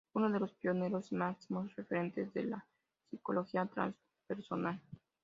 [0.15, 2.65] Uno de los pioneros y máximos referentes de la
[3.11, 4.81] psicología transpersonal.